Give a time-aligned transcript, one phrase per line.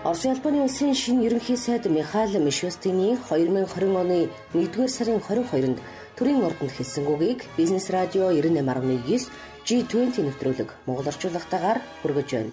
[0.00, 5.76] Оросын албаны улсын шинэ ерөнхий сайд Михаил Мишустины 2020 оны 1-р сарын 22-нд
[6.16, 9.28] төрийн ордонд хэлсэн үгийг Бизнес радио 98.9
[9.68, 12.52] G20 нэвтрүүлэг Монгол орчуулгатаагаар хүргэж байна.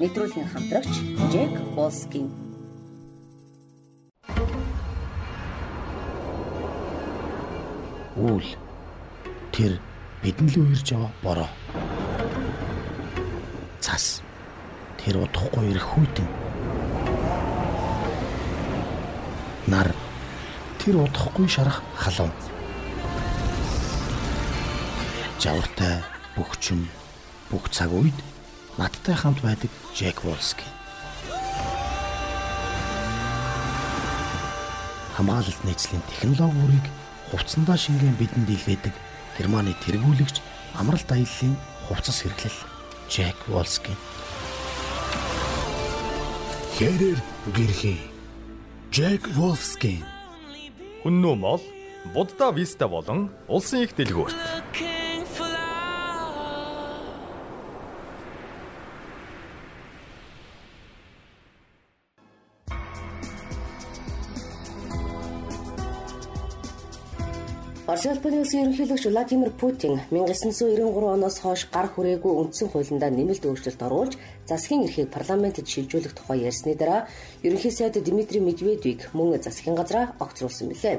[0.00, 0.92] Нэвтрүүлгийн хамтрагч
[1.28, 2.32] Джек Волскин
[8.16, 8.48] Үүл
[9.52, 9.76] тэр
[10.24, 11.50] бидэн лөө ирж яваа бороо.
[13.86, 14.18] Цас
[14.98, 16.26] тэр удахгүй ирэх хүйтэн.
[19.70, 19.94] Нар
[20.82, 22.34] тэр удахгүй шарах халуун.
[25.38, 26.02] Жавартай
[26.34, 26.90] бөхчм
[27.46, 28.18] бүх цаг үед
[28.74, 30.66] надтай хамт байдаг Джек Волски.
[35.14, 36.86] Хамгаалалт нийцлийн технологи бүрийг
[37.30, 38.94] хувцсандаа шингэн бидэнд илгээдэг
[39.38, 40.42] Германы тэргүүлэгч
[40.74, 41.54] амралт аяллаа
[41.86, 42.75] хувцас хэрэглэл
[43.08, 43.92] Джек Волски.
[46.76, 47.18] Хэрэр
[47.54, 47.96] гэрхи
[48.90, 50.02] Джек Волски.
[51.04, 51.62] Хүннүү мол
[52.14, 54.34] Будда Виста болон улсын их дэлгүүрт
[67.86, 73.78] Орос улбаны улсын ерөнхийлөгч Владимир Путин 1993 оноос хойш гар хүрээгүй үндсэн хуулиндаа нэмэлт өөрчлөлт
[73.86, 74.18] оруулж
[74.50, 77.06] засгийн эрхийг парламентэд шилжүүлэх тухай ярьсны дараа
[77.46, 80.98] ерөнхий сайд Дмитрий Медведевийг мөн засгийн газраа огцруулсан билээ.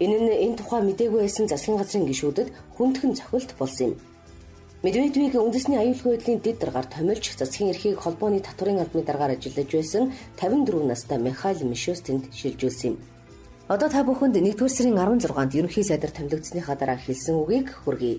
[0.00, 2.48] Энэ нь энэ тухай мдээгүй байсан засгийн газрын гишүүдэд
[2.80, 3.94] хүндхэн цохилт болсон юм.
[4.80, 10.16] Медведевийг үндэсний аюулгүй байдлын дэд даргаар томилж засгийн эрхийг холбооны татврын албаны дараагаар ажиллаж байсан
[10.40, 13.19] 54 настай Михаил Мишустинд шилжүүлсэн юм.
[13.70, 18.18] Одоо та бүхэнд 1-р сарын 16-нд ерөнхий сайдар томилогдсныхаа дараа хэлсэн үгийг хүргэе.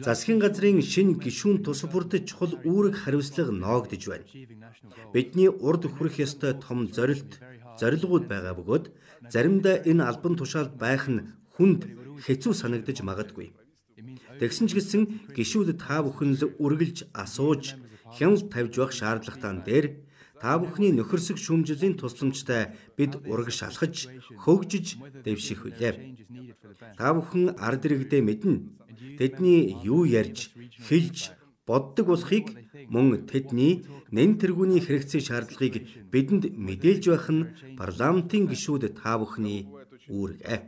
[0.00, 4.24] Засгийн газрын шинэ гишүүн тус бүрдэж чухал үүрэг хариуцлага ноогдож байна.
[5.12, 7.44] Бидний урд хүрэх ёстой том зорилт,
[7.76, 8.88] зорилгууд байгаа бөгөөд
[9.28, 11.28] заримдаа энэ албан тушаалд байх нь
[11.60, 11.84] хүнд
[12.24, 13.52] хэцүү санагдаж магадгүй.
[14.40, 15.02] Тэгсэн ч гэсэн
[15.36, 17.76] гишүүд та бүхэн л үргэлж асууж,
[18.16, 19.86] хяналт тавьж байх шаардлагатай дээр
[20.42, 24.08] Та бүхний нөхөрсөг шүүмжлийн тусламжтай бид ураг шалхаж,
[24.42, 24.86] хөгжиж
[25.24, 25.92] дэвших хүлээ.
[26.98, 28.54] Та бүхэн ард иргэдээ мэднэ.
[29.18, 30.52] Тэдний юу ярьж,
[30.86, 31.32] хэлж,
[31.66, 32.46] боддог болохыг
[32.92, 33.84] мөн тэдний
[34.16, 35.74] нэн тэргүүний хэрэгцээ шаардлагыг
[36.12, 37.48] бидэнд мэдээлж байх нь
[37.80, 39.66] парламентын гишүүд та бүхний
[40.08, 40.62] үүрэг.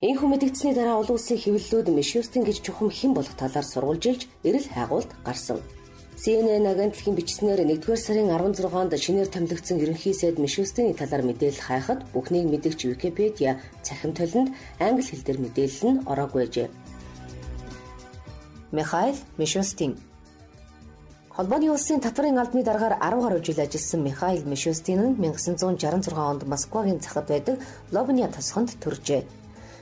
[0.00, 5.12] Энэхүү мэдэгдсэний дараа олон улсын хэвлэлүүд Мишустин гэж чухам хэн болох талаар сурвалжилж эрэл хайгуулт
[5.28, 5.60] гарсан.
[6.16, 12.50] CNN агентлагийн бичснээр 1-р сарын 16-нд шинээр томилогдсон ерөнхий сайд Мишустины талаар мэдээлэл хайхад бүхнийг
[12.50, 16.68] мэдгч Википедиа цахим толинд англи хэл дээр мэдээлэл нь ороогүй ажээ.
[18.72, 19.98] Михаил Мишустин
[21.30, 27.00] Холбооны улсын татврын албаны дараагаар 10 гаруй жил ажилласан Михаил Мишустин нь 1966 онд Москвагийн
[27.00, 27.56] захад байдаг
[27.92, 29.24] Лобня тосгонд төржээ.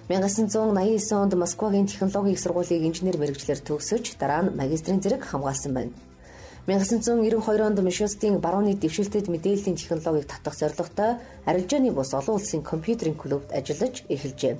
[0.08, 5.92] 1989 онд Москвагийн технологийн их сургуулийг инженер мэрэгчлэр төгсөж дараа нь магистрийн зэрэг хамгаалсан байна.
[6.66, 13.52] 1992 онд Мишустийн барууны дэвшилтэд мэдээллийн технологиг татах зорилготой арилжааны бус олон улсын компьютерийн клубт
[13.52, 14.56] ажиллаж эхэлжээ.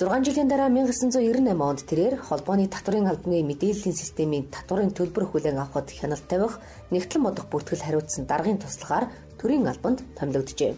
[0.00, 5.92] 6 жилийн дараа 1998 онд тэрээр холбооны татврын албаны мэдээллийн системийн татврын төлбөр хүлээн авахд
[5.92, 6.56] хяналт тавих
[6.88, 10.72] нэгтлэн бодох бүртгэл хариуцсан даргын туслагаар төрийн албанд томилогджээ.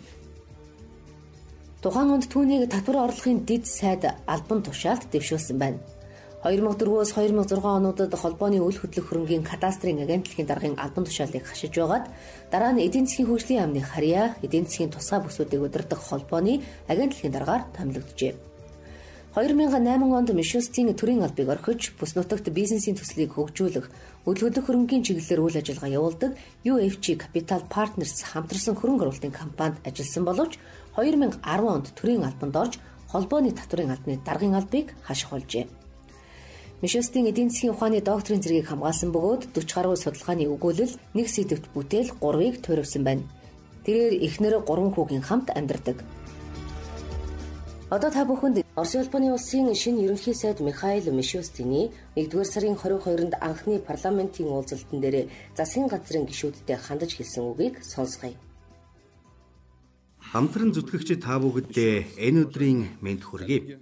[1.83, 5.79] Тухайн онд түүнийг татвар орлогын дэд сайд албан тушаалд дэвшүүлсэн байна.
[6.43, 12.11] 2004-өөс 2006 онуудад холбооны үйл хөдлөх хөрөнгийн кадастрын агентлагийн даргын албан тушаалыг хашиж байгаад
[12.51, 17.63] дараа нь эдийн засгийн хөгжлийн яамны харьяа эдийн засгийн тусгай бүсүүдийг удирдах холбооны агентлагийн даргаар
[17.79, 18.35] томилогджээ.
[19.39, 23.87] 2008 онд Мишустийн төрийн албыг орхиж бүс нутагт бизнесийн төслийг хөгжүүлэх
[24.27, 26.31] үйл хөдлөх хөрөнгийн чиглэлээр үйл ажиллагаа явуулдаг
[26.67, 30.59] UFC Capital Partners хамтарсан хөрөнгө оруулалтын компанид ажилласан боловч
[30.99, 31.39] 2010
[31.71, 32.75] онд төрийн албанд орж
[33.15, 35.82] холбооны татврын албаны даргын албыг хаших болжээ.
[36.83, 42.11] Мишустийн эдийн засгийн ухааны докторийн зэргийг хамгаалсан бөгөөд 40 гаруй судалгааны өгүүлэл нэг сэдвт бүтээл
[42.19, 43.23] 3-ыг тойрвсон байна.
[43.87, 46.03] Тэрээр эхнэр 3 хүүгийн хамт амьдардаг.
[47.87, 53.79] Одоо та бүхэнд Орос улбаны улсын шинэ ерөнхий сайд Михаил Мишустины 1-р сарын 22-нд анхны
[53.79, 58.35] парламентийн уулзалтан дээр засгийн газрын гишүүдтэй хандаж хэлсэн үгийг сонсгоё.
[60.19, 63.79] Хамтран зүтгэгч та бүгдээ энэ өдрийн мэнд хүргэе.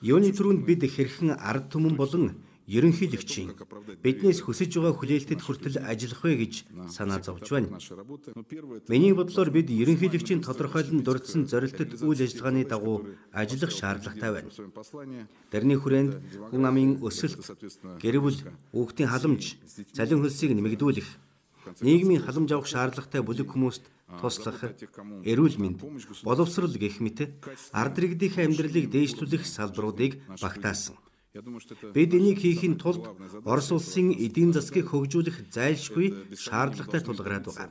[0.00, 2.32] Юуны түрүүнд бид хэрхэн ард түмэн болон
[2.70, 3.52] ерөнхийлөгчийн
[4.00, 6.54] биднээс хүсэж байгаа хүлээлтэд хүртэл ажиллах вэ гэж
[6.88, 7.76] санаа зовж байна.
[8.88, 14.48] Миний бодлоор бид ерөнхийлөгчийн тодорхойлон дурдсан зорилтод үйл ажиллагааны дагуу ажиллах шаардлагатай байна.
[15.52, 16.12] Тэрний хүрээнд
[16.48, 17.42] хүн амын өсөлт,
[18.00, 18.38] гэр бүл,
[18.72, 19.58] хүүхдийн халамж,
[19.92, 21.08] цалин хөлсийг нэмэгдүүлэх,
[21.82, 23.84] нийгмийн халамж авах шаардлагатай бүлэг хүмүүст
[24.18, 24.58] туслах,
[25.30, 25.78] эрүүл мэнд,
[26.26, 27.38] боловсрол гэх мэт
[27.70, 30.12] ард иргэдийн амьдралыг дээшлүүлэх салбаруудыг
[30.42, 30.98] багтаасан.
[31.94, 33.06] Бид энийг хийхин тулд
[33.46, 37.70] Орос улсын эдийн засгийг хөгжүүлэх зайлшгүй шаардлагатай тулгараад байгаа.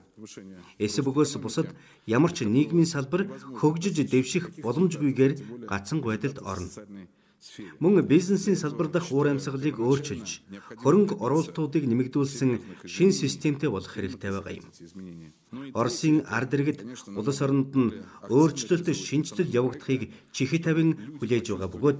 [0.79, 1.67] Эсэ бөгөөс бусад
[2.07, 3.27] ямар ч нийгмийн салбар
[3.59, 6.71] хөгжиж дэвших боломжгүйгээр гацсан байдалд орно.
[7.79, 10.43] Мөн бизнесийн салбар дахь уур амьсгалыг өөрчилж,
[10.83, 14.67] хөрөнгө оруулалтуудыг нэмэгдүүлсэн шин системтэй болох хэрэгтэй байгаа юм.
[15.71, 16.79] Оросын ард иргэд
[17.15, 17.95] улс оронд нь
[18.27, 21.99] өөрчлөлт шинжилэл явагдахыг чихэ тавин хүлээж байгаа бөгөөд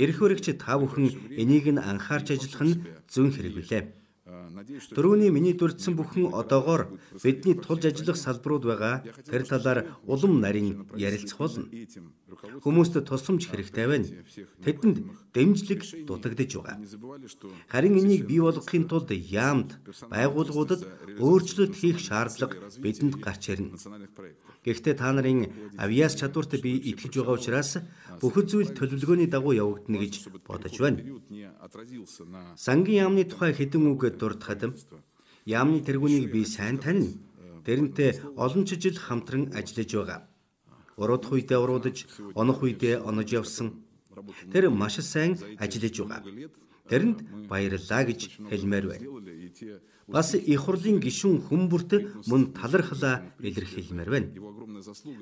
[0.00, 2.80] эрх баригч та бүхэн энийг нь анхаарч ажиллах нь
[3.12, 4.03] зүүн хэрэг билээ.
[4.54, 9.02] Төрөүний миний дурдсан бүхэн одоогоор бидний тулж ажиллах салбарууд байгаа.
[9.26, 11.66] Тэр талаар улам нарийн ярилцах болно.
[12.62, 14.06] Хүмүүст тусламж хэрэгтэй байна.
[14.62, 14.96] Тэдэнд
[15.34, 16.78] дэмжлэг дутагдж байгаа.
[17.72, 19.82] Харин энийг бий болгохын тулд яамд
[20.14, 20.86] байгууллагуудад
[21.18, 23.74] өөрчлөлт хийх шаардлага бидэнд гарч ирнэ.
[24.64, 27.70] Гэхдээ та нарын авиас чадварт би итгэж байгаа учраас
[28.16, 30.14] бүхэл зүйл төлөвлөгөөний дагуу явагдана гэж
[30.48, 31.04] бодож байна.
[32.56, 34.08] Сангийн яамны тухай хэдэн үг
[34.44, 35.02] дурдхад
[35.46, 37.16] яамны тэргүүнийг би сайн танина.
[37.64, 40.20] Тэрнтэй олон жил хамтран ажиллаж байгаа
[40.96, 43.82] уруудах үедээ уруудаж, онох үедээ онож явсан.
[44.52, 46.22] Тэр маш сайн ажиллаж байгаа.
[46.88, 48.20] Тэрэнд баярлалаа гэж
[48.50, 49.06] хэлмээр байна.
[50.06, 54.28] Бас их хурлын гишүүн хүмүүрт мөн талархлаа илэрхийлмээр байна.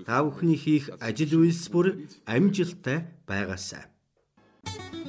[0.04, 3.86] Та бүхний хийх ажил үйлс бүр амжилттай байгаасай.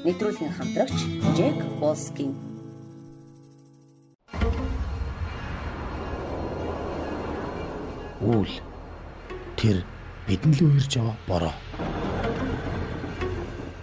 [0.05, 0.97] Нэвтрүүлгийн хамтрагч
[1.33, 2.52] Джек Волскин
[8.21, 8.61] Үйл
[9.57, 9.81] тэр
[10.27, 11.55] бидэнд л үерж яваа бороо.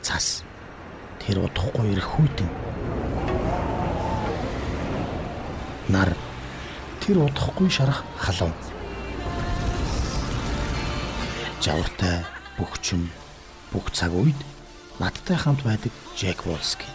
[0.03, 0.45] Цас.
[1.19, 2.49] Тэр удахгүй ирэх хүйтэн.
[5.89, 6.15] Нар.
[7.01, 8.55] Тэр удахгүй шарах халуун.
[11.61, 12.25] Жавартай
[12.57, 13.11] бөхчм
[13.73, 14.39] бүх цаг үед
[14.99, 16.89] надтай хамт байдаг Джек Волски.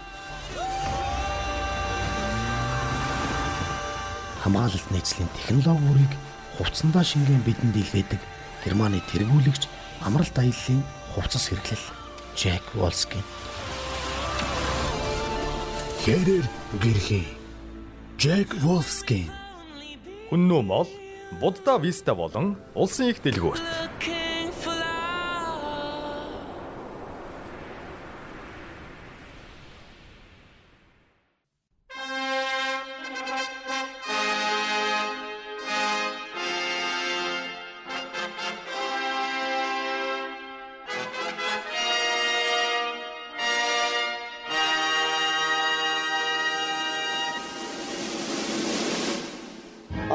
[4.41, 6.13] Хамгаалалт нийцлийн технологи бүрийг
[6.57, 8.21] хувцсандаа шингэн бидэнд илгээдэг
[8.63, 9.67] Германы тэргүүлэгч
[10.01, 10.79] амралт аяллаа
[11.13, 11.85] хувцас хэрэглэл
[12.35, 13.19] Джек Волски.
[16.03, 16.45] Хэрэр
[16.81, 17.23] гэрхи
[18.17, 19.29] Джек Волски.
[20.29, 20.89] Хүннүү мол
[21.39, 23.84] Будда Виста болон улсын их дэлгүүрт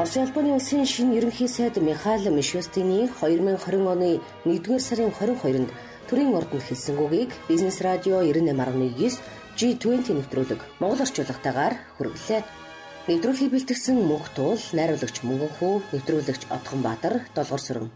[0.01, 5.69] Оросын албаны улсын шинэ ерөнхий сайд Михаил Мишустины 2020 оны 1-р сарын 22-нд
[6.09, 9.21] төрийн ордонд хэлсэн үгийг Бизнес радио 98.9
[9.53, 12.41] G20 нэвтрүүлэг Монгол орчуулагтайгаар хүргэлээ.
[13.13, 17.93] Нэвтрүүлгийг бэлтгэсэн мөнх туул найруулагч Мөнгөнхүү, нэвтрүүлэгч Отгон Баатар, Долгор сүрэн